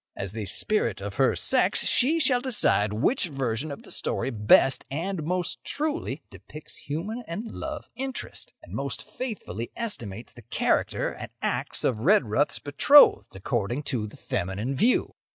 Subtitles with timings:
[0.17, 4.83] As the Spirit of her Sex she shall decide which version of the story best
[4.89, 11.29] and most truly depicts human and love interest, and most faithfully estimates the character and
[11.43, 15.13] acts of Redruth's betrothed according to the feminine view.